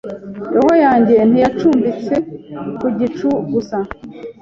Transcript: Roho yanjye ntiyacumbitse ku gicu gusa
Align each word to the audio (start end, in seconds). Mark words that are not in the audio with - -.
Roho 0.53 0.73
yanjye 0.85 1.15
ntiyacumbitse 1.29 2.15
ku 2.79 2.87
gicu 2.97 3.27
gusa 3.51 3.77